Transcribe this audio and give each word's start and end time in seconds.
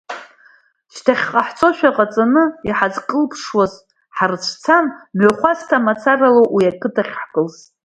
Шьҭахьҟа 0.93 1.41
ҳцозшәа 1.47 1.95
ҟаҵаны, 1.95 2.43
иҳазкылԥшуаз 2.67 3.73
ҳрыцәцан, 4.15 4.85
мҩахәасҭала 5.15 5.85
мацара, 5.85 6.27
уи 6.55 6.71
ақыҭахь 6.71 7.13
ҳкылсит. 7.21 7.69